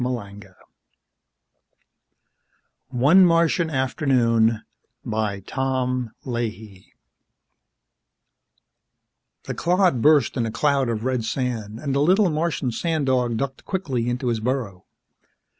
_ONE 2.89 3.23
MARTIAN 3.23 3.69
AFTERNOON 3.69 4.63
By 5.05 5.41
Tom 5.41 6.11
Leahy 6.25 6.91
Illustrated 9.43 9.43
by 9.43 9.43
BRUSH 9.43 9.43
The 9.43 9.53
clod 9.53 10.01
burst 10.01 10.37
in 10.37 10.47
a 10.47 10.51
cloud 10.51 10.89
of 10.89 11.03
red 11.03 11.23
sand 11.23 11.77
and 11.79 11.93
the 11.93 11.99
little 11.99 12.31
Martian 12.31 12.71
sand 12.71 13.05
dog 13.05 13.37
ducked 13.37 13.63
quickly 13.65 14.09
into 14.09 14.29
his 14.29 14.39
burrow. 14.39 14.85